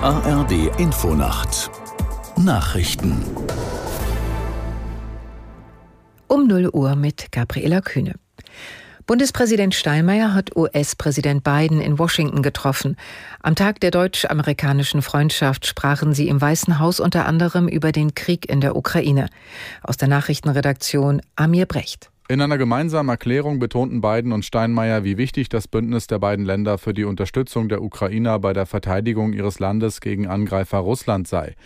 ARD 0.00 0.78
Infonacht 0.78 1.70
Nachrichten 2.36 3.24
um 6.28 6.46
0 6.46 6.70
Uhr 6.72 6.94
mit 6.94 7.32
Gabriela 7.32 7.80
Kühne. 7.80 8.14
Bundespräsident 9.06 9.74
Steinmeier 9.74 10.34
hat 10.34 10.56
US-Präsident 10.56 11.42
Biden 11.42 11.80
in 11.80 11.98
Washington 11.98 12.42
getroffen. 12.42 12.96
Am 13.42 13.56
Tag 13.56 13.80
der 13.80 13.90
deutsch-amerikanischen 13.90 15.02
Freundschaft 15.02 15.66
sprachen 15.66 16.14
sie 16.14 16.28
im 16.28 16.40
Weißen 16.40 16.78
Haus 16.78 17.00
unter 17.00 17.26
anderem 17.26 17.66
über 17.66 17.90
den 17.90 18.14
Krieg 18.14 18.48
in 18.48 18.60
der 18.60 18.76
Ukraine. 18.76 19.28
Aus 19.82 19.96
der 19.96 20.06
Nachrichtenredaktion 20.06 21.20
Amir 21.34 21.66
Brecht. 21.66 22.11
In 22.28 22.40
einer 22.40 22.56
gemeinsamen 22.56 23.08
Erklärung 23.10 23.58
betonten 23.58 24.00
Biden 24.00 24.32
und 24.32 24.44
Steinmeier, 24.44 25.02
wie 25.02 25.18
wichtig 25.18 25.48
das 25.48 25.66
Bündnis 25.66 26.06
der 26.06 26.20
beiden 26.20 26.44
Länder 26.44 26.78
für 26.78 26.94
die 26.94 27.04
Unterstützung 27.04 27.68
der 27.68 27.82
Ukrainer 27.82 28.38
bei 28.38 28.52
der 28.52 28.64
Verteidigung 28.64 29.32
ihres 29.32 29.58
Landes 29.58 30.00
gegen 30.00 30.28
Angreifer 30.28 30.78
Russland 30.78 31.26
sei. 31.26 31.56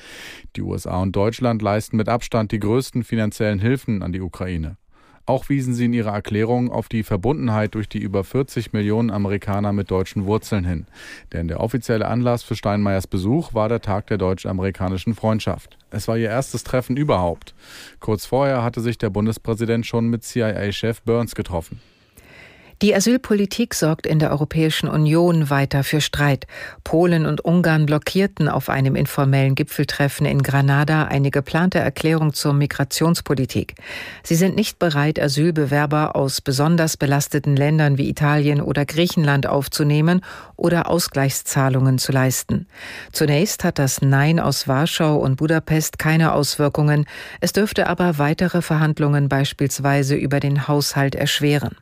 Die 0.56 0.62
USA 0.62 1.02
und 1.02 1.14
Deutschland 1.14 1.60
leisten 1.60 1.98
mit 1.98 2.08
Abstand 2.08 2.52
die 2.52 2.58
größten 2.58 3.04
finanziellen 3.04 3.58
Hilfen 3.58 4.02
an 4.02 4.12
die 4.12 4.22
Ukraine. 4.22 4.78
Auch 5.26 5.48
wiesen 5.48 5.74
sie 5.74 5.86
in 5.86 5.92
ihrer 5.92 6.12
Erklärung 6.12 6.70
auf 6.70 6.88
die 6.88 7.02
Verbundenheit 7.02 7.74
durch 7.74 7.88
die 7.88 7.98
über 7.98 8.22
40 8.22 8.72
Millionen 8.72 9.10
Amerikaner 9.10 9.72
mit 9.72 9.90
deutschen 9.90 10.24
Wurzeln 10.24 10.64
hin. 10.64 10.86
Denn 11.32 11.48
der 11.48 11.58
offizielle 11.58 12.06
Anlass 12.06 12.44
für 12.44 12.54
Steinmeiers 12.54 13.08
Besuch 13.08 13.52
war 13.52 13.68
der 13.68 13.80
Tag 13.80 14.06
der 14.06 14.18
deutsch-amerikanischen 14.18 15.16
Freundschaft. 15.16 15.78
Es 15.90 16.06
war 16.06 16.16
ihr 16.16 16.30
erstes 16.30 16.62
Treffen 16.62 16.96
überhaupt. 16.96 17.54
Kurz 17.98 18.24
vorher 18.24 18.62
hatte 18.62 18.80
sich 18.80 18.98
der 18.98 19.10
Bundespräsident 19.10 19.84
schon 19.84 20.06
mit 20.08 20.22
CIA-Chef 20.22 21.02
Burns 21.02 21.34
getroffen. 21.34 21.80
Die 22.82 22.94
Asylpolitik 22.94 23.72
sorgt 23.72 24.06
in 24.06 24.18
der 24.18 24.30
Europäischen 24.30 24.86
Union 24.90 25.48
weiter 25.48 25.82
für 25.82 26.02
Streit. 26.02 26.46
Polen 26.84 27.24
und 27.24 27.42
Ungarn 27.42 27.86
blockierten 27.86 28.50
auf 28.50 28.68
einem 28.68 28.96
informellen 28.96 29.54
Gipfeltreffen 29.54 30.26
in 30.26 30.42
Granada 30.42 31.04
eine 31.04 31.30
geplante 31.30 31.78
Erklärung 31.78 32.34
zur 32.34 32.52
Migrationspolitik. 32.52 33.76
Sie 34.22 34.34
sind 34.34 34.56
nicht 34.56 34.78
bereit, 34.78 35.18
Asylbewerber 35.18 36.16
aus 36.16 36.42
besonders 36.42 36.98
belasteten 36.98 37.56
Ländern 37.56 37.96
wie 37.96 38.10
Italien 38.10 38.60
oder 38.60 38.84
Griechenland 38.84 39.46
aufzunehmen 39.46 40.20
oder 40.56 40.90
Ausgleichszahlungen 40.90 41.96
zu 41.96 42.12
leisten. 42.12 42.66
Zunächst 43.10 43.64
hat 43.64 43.78
das 43.78 44.02
Nein 44.02 44.38
aus 44.38 44.68
Warschau 44.68 45.16
und 45.16 45.36
Budapest 45.36 45.98
keine 45.98 46.32
Auswirkungen. 46.32 47.06
Es 47.40 47.54
dürfte 47.54 47.86
aber 47.86 48.18
weitere 48.18 48.60
Verhandlungen 48.60 49.30
beispielsweise 49.30 50.14
über 50.14 50.40
den 50.40 50.68
Haushalt 50.68 51.14
erschweren. 51.14 51.74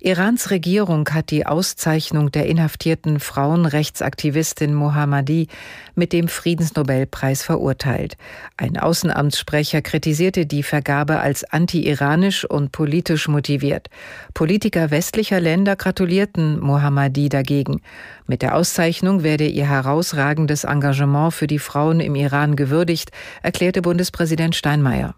Irans 0.00 0.52
Regierung 0.52 1.08
hat 1.08 1.32
die 1.32 1.44
Auszeichnung 1.44 2.30
der 2.30 2.46
inhaftierten 2.46 3.18
Frauenrechtsaktivistin 3.18 4.72
Mohammadi 4.72 5.48
mit 5.96 6.12
dem 6.12 6.28
Friedensnobelpreis 6.28 7.42
verurteilt. 7.42 8.16
Ein 8.56 8.76
Außenamtssprecher 8.76 9.82
kritisierte 9.82 10.46
die 10.46 10.62
Vergabe 10.62 11.18
als 11.18 11.42
anti-iranisch 11.42 12.44
und 12.44 12.70
politisch 12.70 13.26
motiviert. 13.26 13.90
Politiker 14.34 14.92
westlicher 14.92 15.40
Länder 15.40 15.74
gratulierten 15.74 16.60
Mohammadi 16.60 17.28
dagegen. 17.28 17.82
Mit 18.28 18.42
der 18.42 18.54
Auszeichnung 18.54 19.24
werde 19.24 19.48
ihr 19.48 19.68
herausragendes 19.68 20.62
Engagement 20.62 21.34
für 21.34 21.48
die 21.48 21.58
Frauen 21.58 21.98
im 21.98 22.14
Iran 22.14 22.54
gewürdigt, 22.54 23.10
erklärte 23.42 23.82
Bundespräsident 23.82 24.54
Steinmeier. 24.54 25.16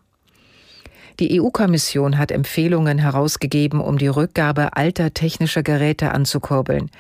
Die 1.18 1.40
EU-Kommission 1.40 2.16
hat 2.16 2.30
Empfehlungen 2.30 2.98
herausgegeben, 2.98 3.80
um 3.80 3.98
die 3.98 4.06
Rückgabe 4.06 4.76
alter 4.76 5.12
technischer 5.12 5.62
Geräte 5.62 6.12
anzukurbeln. 6.12 6.90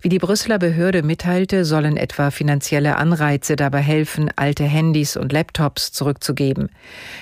Wie 0.00 0.08
die 0.08 0.18
Brüsseler 0.18 0.58
Behörde 0.58 1.02
mitteilte, 1.02 1.64
sollen 1.64 1.96
etwa 1.96 2.30
finanzielle 2.30 2.96
Anreize 2.96 3.56
dabei 3.56 3.80
helfen, 3.80 4.30
alte 4.36 4.64
Handys 4.64 5.16
und 5.16 5.32
Laptops 5.32 5.92
zurückzugeben. 5.92 6.70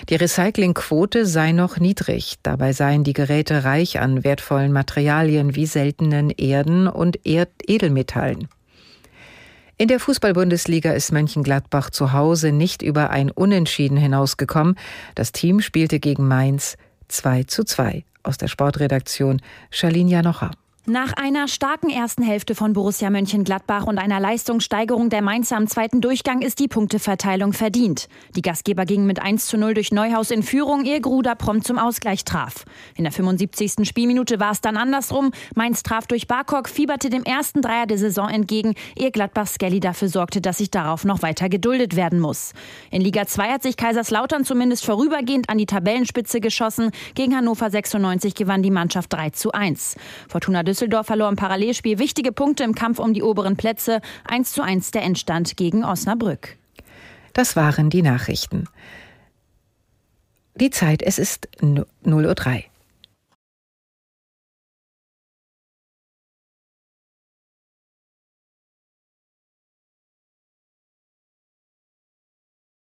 Die 0.08 0.16
Recyclingquote 0.16 1.26
sei 1.26 1.52
noch 1.52 1.78
niedrig. 1.78 2.36
Dabei 2.42 2.72
seien 2.72 3.04
die 3.04 3.12
Geräte 3.12 3.64
reich 3.64 4.00
an 4.00 4.24
wertvollen 4.24 4.72
Materialien 4.72 5.54
wie 5.54 5.66
seltenen 5.66 6.30
Erden 6.30 6.88
und 6.88 7.18
Edelmetallen. 7.24 8.48
In 9.80 9.86
der 9.86 10.00
Fußball-Bundesliga 10.00 10.90
ist 10.90 11.12
Mönchengladbach 11.12 11.90
zu 11.90 12.12
Hause 12.12 12.50
nicht 12.50 12.82
über 12.82 13.10
ein 13.10 13.30
Unentschieden 13.30 13.96
hinausgekommen. 13.96 14.74
Das 15.14 15.30
Team 15.30 15.60
spielte 15.60 16.00
gegen 16.00 16.26
Mainz 16.26 16.76
2 17.06 17.44
zu 17.44 17.62
2. 17.62 18.04
Aus 18.24 18.38
der 18.38 18.48
Sportredaktion 18.48 19.40
Charlene 19.70 20.10
Janocher. 20.10 20.50
Nach 20.88 21.12
einer 21.12 21.48
starken 21.48 21.90
ersten 21.90 22.22
Hälfte 22.22 22.54
von 22.54 22.72
Borussia 22.72 23.10
Mönchengladbach 23.10 23.84
und 23.84 23.98
einer 23.98 24.20
Leistungssteigerung 24.20 25.10
der 25.10 25.20
Mainzer 25.20 25.58
am 25.58 25.66
zweiten 25.66 26.00
Durchgang 26.00 26.40
ist 26.40 26.60
die 26.60 26.68
Punkteverteilung 26.68 27.52
verdient. 27.52 28.08
Die 28.34 28.40
Gastgeber 28.40 28.86
gingen 28.86 29.06
mit 29.06 29.20
1 29.20 29.48
zu 29.48 29.58
0 29.58 29.74
durch 29.74 29.92
Neuhaus 29.92 30.30
in 30.30 30.42
Führung, 30.42 30.86
ehe 30.86 31.02
Gruder 31.02 31.34
prompt 31.34 31.66
zum 31.66 31.78
Ausgleich 31.78 32.24
traf. 32.24 32.64
In 32.94 33.04
der 33.04 33.12
75. 33.12 33.86
Spielminute 33.86 34.40
war 34.40 34.52
es 34.52 34.62
dann 34.62 34.78
andersrum. 34.78 35.32
Mainz 35.54 35.82
traf 35.82 36.06
durch 36.06 36.26
Barkok, 36.26 36.70
fieberte 36.70 37.10
dem 37.10 37.22
ersten 37.22 37.60
Dreier 37.60 37.84
der 37.84 37.98
Saison 37.98 38.30
entgegen, 38.30 38.74
ehe 38.96 39.10
Gladbach 39.10 39.46
Skelly 39.48 39.80
dafür 39.80 40.08
sorgte, 40.08 40.40
dass 40.40 40.56
sich 40.56 40.70
darauf 40.70 41.04
noch 41.04 41.20
weiter 41.20 41.50
geduldet 41.50 41.96
werden 41.96 42.18
muss. 42.18 42.54
In 42.90 43.02
Liga 43.02 43.26
2 43.26 43.50
hat 43.50 43.62
sich 43.62 43.76
Kaiserslautern 43.76 44.46
zumindest 44.46 44.86
vorübergehend 44.86 45.50
an 45.50 45.58
die 45.58 45.66
Tabellenspitze 45.66 46.40
geschossen. 46.40 46.92
Gegen 47.14 47.36
Hannover 47.36 47.68
96 47.68 48.34
gewann 48.34 48.62
die 48.62 48.70
Mannschaft 48.70 49.12
3 49.12 49.28
zu 49.30 49.52
1. 49.52 49.96
Fortuna 50.30 50.62
Düsseldorf 50.78 51.08
verlor 51.08 51.28
im 51.28 51.34
Parallelspiel 51.34 51.98
wichtige 51.98 52.30
Punkte 52.30 52.62
im 52.62 52.72
Kampf 52.72 53.00
um 53.00 53.12
die 53.12 53.24
oberen 53.24 53.56
Plätze. 53.56 54.00
1 54.28 54.52
zu 54.52 54.62
1 54.62 54.92
der 54.92 55.02
Endstand 55.02 55.56
gegen 55.56 55.84
Osnabrück. 55.84 56.56
Das 57.32 57.56
waren 57.56 57.90
die 57.90 58.00
Nachrichten. 58.00 58.68
Die 60.54 60.70
Zeit, 60.70 61.02
es 61.02 61.18
ist 61.18 61.48
0.03 61.60 62.54
Uhr. 62.54 62.62